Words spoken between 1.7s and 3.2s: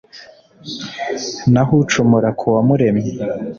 ucumura ku uwamuremye